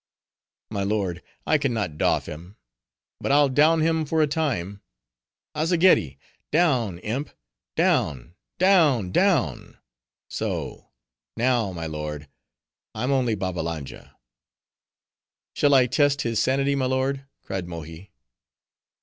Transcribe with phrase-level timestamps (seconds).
[0.71, 2.57] "My lord, I can not doff him;
[3.19, 4.81] but I'll down him for a time:
[5.53, 6.17] Azzageddi!
[6.51, 7.29] down, imp;
[7.75, 9.77] down, down, down!
[10.27, 10.89] so:
[11.37, 12.27] now, my lord,
[12.95, 14.17] I'm only Babbalanja."
[15.55, 18.09] "Shall I test his sanity, my lord?" cried Mohi.